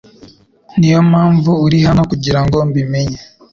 [0.77, 3.19] Niyompamvu uri hano kugirango mbi menye